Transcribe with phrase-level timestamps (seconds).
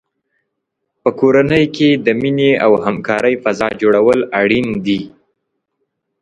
[1.01, 5.01] په کورنۍ کې د مینې او همکارۍ فضا جوړول اړین دي.